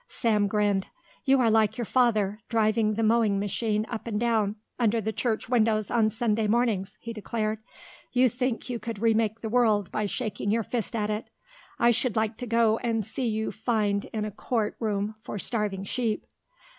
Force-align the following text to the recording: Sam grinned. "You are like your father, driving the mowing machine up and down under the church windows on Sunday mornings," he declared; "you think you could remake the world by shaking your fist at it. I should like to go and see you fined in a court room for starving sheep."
Sam 0.07 0.47
grinned. 0.47 0.87
"You 1.25 1.39
are 1.41 1.51
like 1.51 1.77
your 1.77 1.85
father, 1.85 2.39
driving 2.49 2.95
the 2.95 3.03
mowing 3.03 3.37
machine 3.37 3.85
up 3.87 4.07
and 4.07 4.19
down 4.19 4.55
under 4.79 4.99
the 4.99 5.13
church 5.13 5.47
windows 5.47 5.91
on 5.91 6.09
Sunday 6.09 6.47
mornings," 6.47 6.97
he 6.99 7.13
declared; 7.13 7.59
"you 8.11 8.27
think 8.27 8.67
you 8.67 8.79
could 8.79 8.97
remake 8.97 9.41
the 9.41 9.47
world 9.49 9.91
by 9.91 10.07
shaking 10.07 10.49
your 10.49 10.63
fist 10.63 10.95
at 10.95 11.11
it. 11.11 11.29
I 11.77 11.91
should 11.91 12.15
like 12.15 12.35
to 12.37 12.47
go 12.47 12.79
and 12.79 13.05
see 13.05 13.27
you 13.27 13.51
fined 13.51 14.05
in 14.05 14.25
a 14.25 14.31
court 14.31 14.75
room 14.79 15.13
for 15.19 15.37
starving 15.37 15.83
sheep." 15.83 16.25